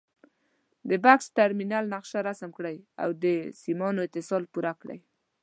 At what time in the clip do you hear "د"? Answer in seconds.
0.89-0.91, 3.23-3.25